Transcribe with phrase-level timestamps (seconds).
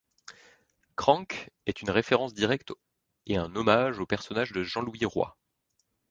[0.95, 2.73] Krank est une référence directe
[3.27, 5.37] et un hommage au personnage de Jean-Louis Roy.